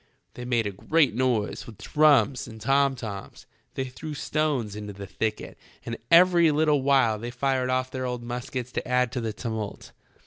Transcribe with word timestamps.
They 0.33 0.45
made 0.45 0.65
a 0.65 0.71
great 0.71 1.13
noise 1.13 1.67
with 1.67 1.77
drums 1.77 2.47
and 2.47 2.59
tom 2.59 2.95
toms, 2.95 3.45
they 3.75 3.83
threw 3.85 4.15
stones 4.15 4.75
into 4.75 4.93
the 4.93 5.05
thicket, 5.05 5.59
and 5.85 5.95
every 6.09 6.49
little 6.49 6.81
while 6.81 7.19
they 7.19 7.29
fired 7.29 7.69
off 7.69 7.91
their 7.91 8.07
old 8.07 8.23
muskets 8.23 8.71
to 8.71 8.87
add 8.87 9.11
to 9.11 9.21
the 9.21 9.31
tumult. 9.31 9.91